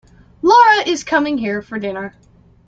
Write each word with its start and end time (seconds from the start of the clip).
Lara 0.41 0.81
is 0.87 1.03
coming 1.03 1.37
here 1.37 1.61
for 1.61 1.77
dinner. 1.77 2.15